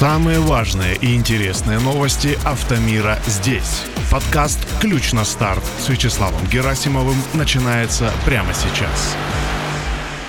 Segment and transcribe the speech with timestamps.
[0.00, 3.82] Самые важные и интересные новости автомира здесь.
[4.10, 9.14] Подкаст «Ключ на старт» с Вячеславом Герасимовым начинается прямо сейчас.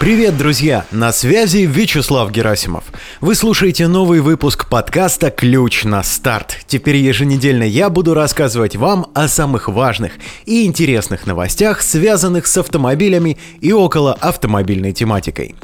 [0.00, 0.86] Привет, друзья!
[0.92, 2.84] На связи Вячеслав Герасимов.
[3.20, 6.58] Вы слушаете новый выпуск подкаста «Ключ на старт».
[6.68, 10.12] Теперь еженедельно я буду рассказывать вам о самых важных
[10.46, 15.56] и интересных новостях, связанных с автомобилями и около автомобильной тематикой.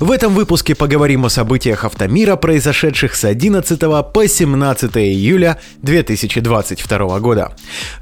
[0.00, 3.80] В этом выпуске поговорим о событиях автомира, произошедших с 11
[4.12, 7.52] по 17 июля 2022 года.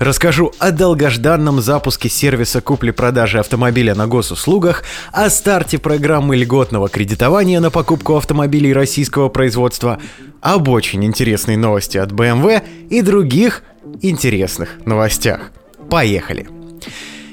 [0.00, 7.60] Расскажу о долгожданном запуске сервиса купли-продажи автомобиля на госуслугах, о старте старте программы льготного кредитования
[7.60, 9.98] на покупку автомобилей российского производства,
[10.40, 13.62] об очень интересной новости от BMW и других
[14.02, 15.50] интересных новостях.
[15.90, 16.48] Поехали!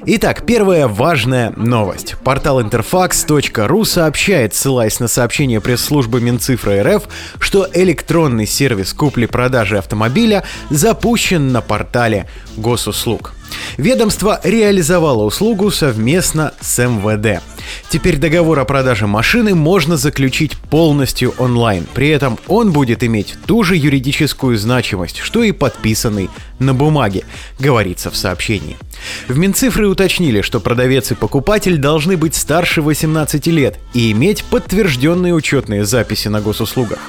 [0.06, 2.16] Итак, первая важная новость.
[2.24, 7.04] Портал interfax.ru сообщает, ссылаясь на сообщение пресс-службы Минцифры РФ,
[7.40, 13.34] что электронный сервис купли-продажи автомобиля запущен на портале госуслуг.
[13.78, 17.42] Ведомство реализовало услугу совместно с МВД.
[17.90, 21.86] Теперь договор о продаже машины можно заключить полностью онлайн.
[21.94, 27.26] При этом он будет иметь ту же юридическую значимость, что и подписанный на бумаге,
[27.60, 28.78] говорится в сообщении.
[29.28, 35.34] В Минцифры уточнили, что продавец и покупатель должны быть старше 18 лет и иметь подтвержденные
[35.34, 37.00] учетные записи на госуслугах.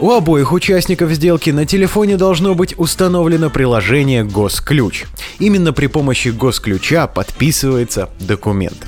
[0.00, 5.04] У обоих участников сделки на телефоне должно быть установлено приложение «Госключ».
[5.38, 8.86] Именно при помощи «Госключа» подписывается документ.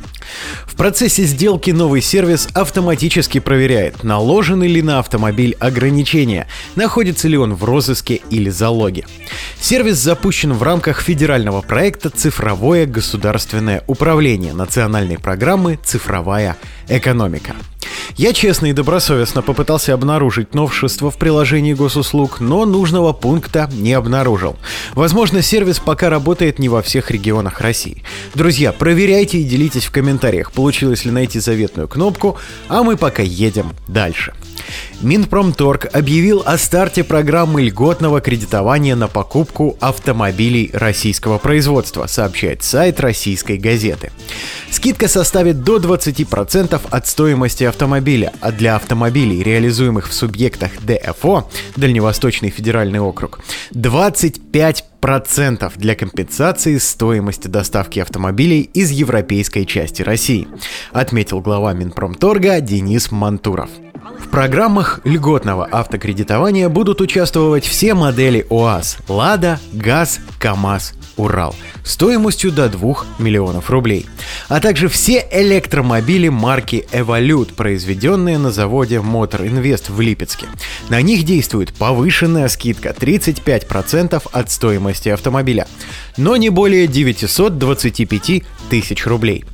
[0.64, 6.46] В процессе сделки новый сервис автоматически проверяет, наложены ли на автомобиль ограничения,
[6.76, 9.04] находится ли он в розыске или залоге.
[9.60, 16.56] Сервис запущен в рамках федерального проекта «Цифровое государственное управление» национальной программы «Цифровая
[16.88, 17.54] экономика».
[18.16, 24.56] Я честно и добросовестно попытался обнаружить новшество в приложении госуслуг, но нужного пункта не обнаружил.
[24.94, 28.02] Возможно, сервис пока работает не во всех регионах России.
[28.34, 33.72] Друзья, проверяйте и делитесь в комментариях, получилось ли найти заветную кнопку, а мы пока едем
[33.88, 34.32] дальше.
[35.00, 43.58] Минпромторг объявил о старте программы льготного кредитования на покупку автомобилей российского производства, сообщает сайт российской
[43.58, 44.12] газеты.
[44.70, 52.50] Скидка составит до 20% от стоимости автомобиля, а для автомобилей, реализуемых в субъектах ДФО, Дальневосточный
[52.50, 53.40] федеральный округ,
[53.72, 60.48] 25 процентов для компенсации стоимости доставки автомобилей из европейской части России,
[60.92, 63.68] отметил глава Минпромторга Денис Мантуров.
[64.32, 71.54] Программах льготного автокредитования будут участвовать все модели УАЗ– «Лада», «ГАЗ», «КАМАЗ», «Урал»
[71.84, 74.06] стоимостью до 2 миллионов рублей,
[74.48, 80.46] а также все электромобили марки Evolute, произведенные на заводе Motor Invest в Липецке.
[80.88, 85.68] На них действует повышенная скидка 35% от стоимости автомобиля,
[86.16, 89.44] но не более 925 тысяч рублей.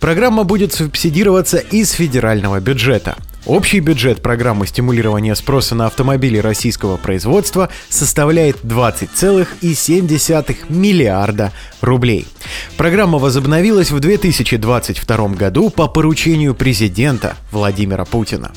[0.00, 3.16] Программа будет субсидироваться из федерального бюджета–
[3.48, 12.26] Общий бюджет программы стимулирования спроса на автомобили российского производства составляет 20,7 миллиарда рублей.
[12.76, 18.52] Программа возобновилась в 2022 году по поручению президента Владимира Путина.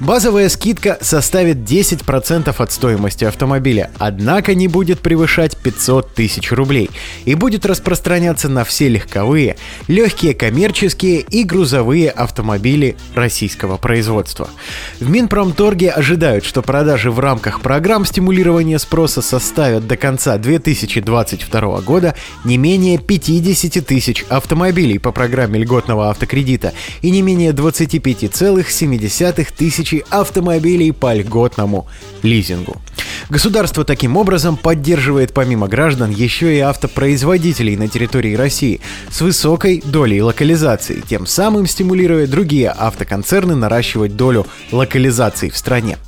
[0.00, 6.90] Базовая скидка составит 10% от стоимости автомобиля, однако не будет превышать 500 тысяч рублей
[7.24, 9.56] и будет распространяться на все легковые,
[9.88, 14.48] легкие коммерческие и грузовые автомобили российского производства.
[15.00, 22.14] В Минпромторге ожидают, что продажи в рамках программ стимулирования спроса составят до конца 2022 года
[22.44, 26.72] не менее 50 тысяч автомобилей по программе льготного автокредита
[27.02, 29.10] и не менее 25,7
[29.56, 31.86] тысячи автомобилей по льготному
[32.22, 32.76] лизингу.
[33.28, 38.80] Государство таким образом поддерживает помимо граждан еще и автопроизводителей на территории России
[39.10, 45.98] с высокой долей локализации, тем самым стимулируя другие автоконцерны наращивать долю локализации в стране.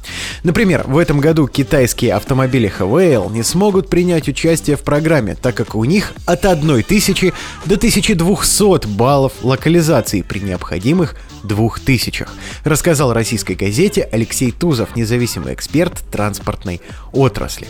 [0.45, 5.75] Например, в этом году китайские автомобили HVL не смогут принять участие в программе, так как
[5.75, 7.33] у них от 1000
[7.65, 12.27] до 1200 баллов локализации при необходимых 2000,
[12.65, 16.81] рассказал российской газете Алексей Тузов, независимый эксперт транспортной
[17.13, 17.67] отрасли.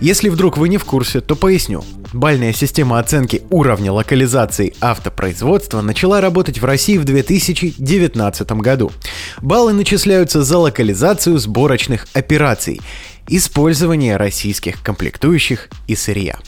[0.00, 1.84] Если вдруг вы не в курсе, то поясню.
[2.12, 8.92] Бальная система оценки уровня локализации автопроизводства начала работать в России в 2019 году.
[9.40, 12.80] Баллы начисляются за локализацию сборочных операций
[13.28, 16.38] использование российских комплектующих и сырья.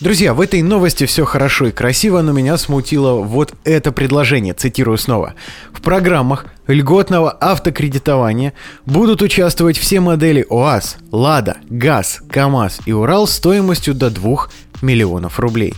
[0.00, 4.98] Друзья, в этой новости все хорошо и красиво, но меня смутило вот это предложение, цитирую
[4.98, 5.34] снова.
[5.72, 8.52] В программах льготного автокредитования
[8.86, 14.48] будут участвовать все модели ОАЗ, Лада, ГАЗ, КАМАЗ и Урал стоимостью до 2
[14.82, 15.74] миллионов рублей.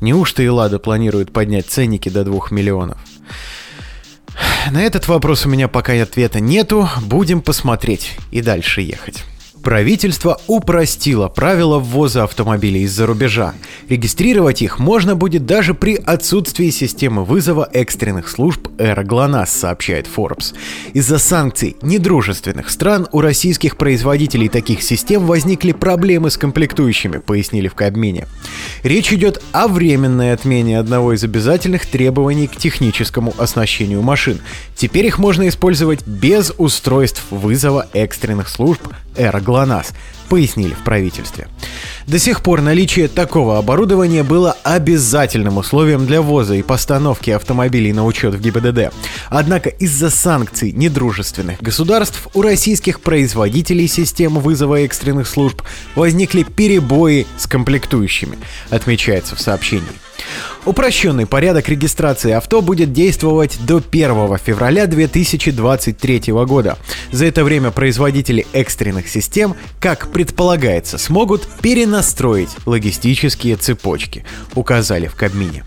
[0.00, 2.98] Неужто и Лада планирует поднять ценники до 2 миллионов?
[4.70, 9.24] На этот вопрос у меня пока ответа нету, будем посмотреть и дальше ехать.
[9.62, 13.52] Правительство упростило правила ввоза автомобилей из-за рубежа.
[13.90, 20.54] Регистрировать их можно будет даже при отсутствии системы вызова экстренных служб «Эра ГЛОНАСС», сообщает Forbes.
[20.94, 27.74] Из-за санкций недружественных стран у российских производителей таких систем возникли проблемы с комплектующими, пояснили в
[27.74, 28.28] Кабмине.
[28.82, 34.40] Речь идет о временной отмене одного из обязательных требований к техническому оснащению машин.
[34.74, 38.80] Теперь их можно использовать без устройств вызова экстренных служб
[39.16, 39.49] «Эра ГЛОНАСС»,
[40.28, 41.48] пояснили в правительстве.
[42.06, 48.06] До сих пор наличие такого оборудования было обязательным условием для ввоза и постановки автомобилей на
[48.06, 48.92] учет в ГИБДД.
[49.28, 55.62] Однако из-за санкций недружественных государств у российских производителей систем вызова экстренных служб
[55.96, 58.38] возникли перебои с комплектующими,
[58.70, 60.09] отмечается в сообщении.
[60.64, 66.78] Упрощенный порядок регистрации авто будет действовать до 1 февраля 2023 года.
[67.12, 74.24] За это время производители экстренных систем, как предполагается, смогут перенастроить логистические цепочки,
[74.54, 75.64] указали в Кабмине.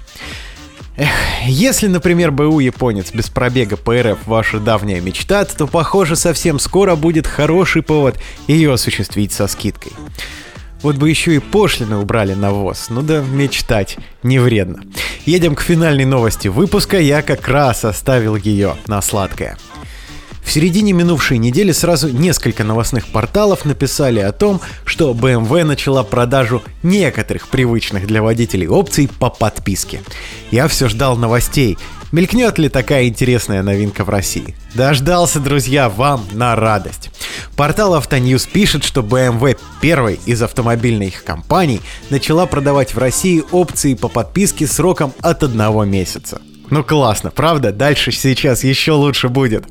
[0.96, 1.10] Эх,
[1.48, 6.96] если, например, БУ японец без пробега по РФ ваша давняя мечта, то, похоже, совсем скоро
[6.96, 9.92] будет хороший повод ее осуществить со скидкой.
[10.84, 12.88] Вот бы еще и пошлины убрали на ВОЗ.
[12.90, 14.84] Ну да, мечтать не вредно.
[15.26, 17.00] Едем к финальной новости выпуска.
[17.00, 19.58] Я как раз оставил ее на сладкое.
[20.44, 26.62] В середине минувшей недели сразу несколько новостных порталов написали о том, что BMW начала продажу
[26.84, 30.02] некоторых привычных для водителей опций по подписке.
[30.52, 31.78] Я все ждал новостей,
[32.14, 34.56] Мелькнет ли такая интересная новинка в России?
[34.76, 37.10] Дождался, друзья, вам на радость.
[37.56, 41.82] Портал Автоньюз пишет, что BMW, первой из автомобильных компаний,
[42.12, 46.40] начала продавать в России опции по подписке сроком от одного месяца.
[46.70, 47.72] Ну классно, правда?
[47.72, 49.66] Дальше сейчас еще лучше будет.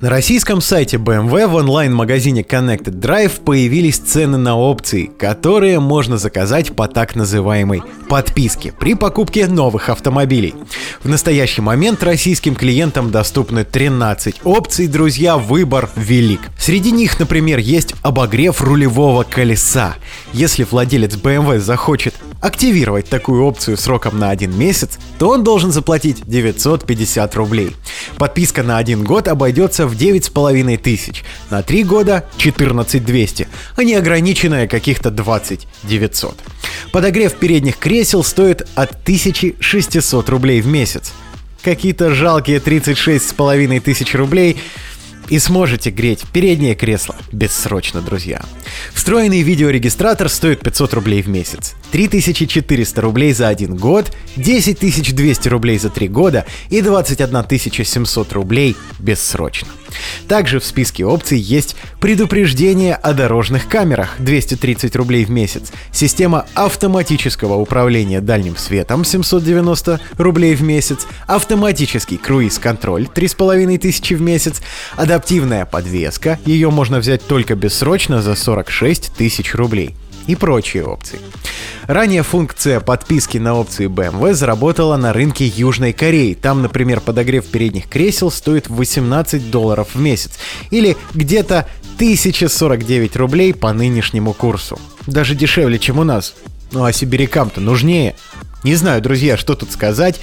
[0.00, 6.76] На российском сайте BMW в онлайн-магазине Connected Drive появились цены на опции, которые можно заказать
[6.76, 10.54] по так называемой подписке при покупке новых автомобилей.
[11.02, 16.40] В настоящий момент российским клиентам доступны 13 опций, друзья, выбор велик.
[16.58, 19.96] Среди них, например, есть обогрев рулевого колеса.
[20.32, 22.14] Если владелец BMW захочет
[22.44, 27.74] активировать такую опцию сроком на один месяц, то он должен заплатить 950 рублей.
[28.18, 34.68] Подписка на один год обойдется в 9,5 тысяч, на 3 года 14 200, а неограниченная
[34.68, 36.38] каких-то 20 900.
[36.92, 41.14] Подогрев передних кресел стоит от 1600 рублей в месяц.
[41.62, 44.58] Какие-то жалкие 36,5 тысяч рублей
[45.28, 48.42] и сможете греть переднее кресло бессрочно, друзья.
[48.92, 55.78] Встроенный видеорегистратор стоит 500 рублей в месяц, 3400 рублей за один год, 10 200 рублей
[55.78, 59.68] за три года и 21 700 рублей бессрочно.
[60.28, 64.16] Также в списке опций есть предупреждение о дорожных камерах.
[64.18, 69.04] 230 рублей в месяц, система автоматического управления дальним светом.
[69.04, 73.06] 790 рублей в месяц, автоматический круиз-контроль.
[73.06, 74.62] 3500 в месяц,
[74.96, 79.94] адаптивная подвеска, ее можно взять только бессрочно за 46 тысяч рублей
[80.26, 81.18] и прочие опции.
[81.86, 86.34] Ранее функция подписки на опции BMW заработала на рынке Южной Кореи.
[86.34, 90.32] Там, например, подогрев передних кресел стоит 18 долларов в месяц
[90.70, 94.78] или где-то 1049 рублей по нынешнему курсу.
[95.06, 96.34] Даже дешевле, чем у нас.
[96.72, 98.16] Ну а сибирякам-то нужнее.
[98.64, 100.20] Не знаю, друзья, что тут сказать.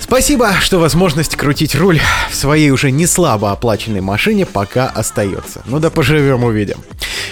[0.00, 2.00] Спасибо, что возможность крутить руль
[2.30, 5.62] в своей уже не слабо оплаченной машине пока остается.
[5.66, 6.78] Ну да поживем увидим.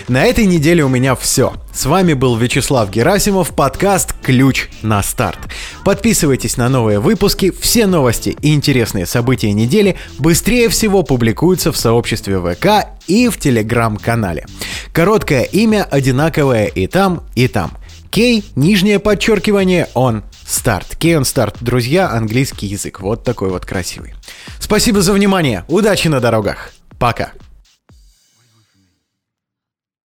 [0.08, 1.54] На этой неделе у меня все.
[1.72, 5.38] С вами был Вячеслав Герасимов, подкаст «Ключ на старт».
[5.84, 12.38] Подписывайтесь на новые выпуски, все новости и интересные события недели быстрее всего публикуются в сообществе
[12.38, 14.46] ВК и в Телеграм-канале.
[14.92, 17.72] Короткое имя одинаковое и там, и там.
[18.08, 20.94] Кей, нижнее подчеркивание, он, старт.
[20.96, 21.56] Кей, он старт.
[21.60, 23.00] Друзья, английский язык.
[23.00, 24.14] Вот такой вот красивый.
[24.60, 25.64] Спасибо за внимание.
[25.66, 26.70] Удачи на дорогах.
[26.96, 27.32] Пока.